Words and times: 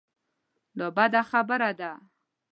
دا 0.77 0.87
بده 0.97 1.21
خبره 1.31 1.71
ده. 1.79 1.91